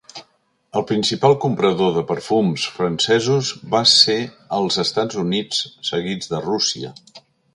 El 0.79 0.83
principal 0.91 1.35
comprador 1.43 1.91
de 1.97 2.03
perfums 2.11 2.63
francesos 2.79 3.51
va 3.75 3.83
ser 3.93 4.17
els 4.61 4.81
Estats 4.87 5.23
Units 5.27 5.63
seguits 5.93 6.33
de 6.35 6.43
Rússia. 6.49 6.95